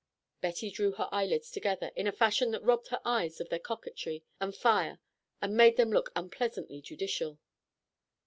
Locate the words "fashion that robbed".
2.11-2.87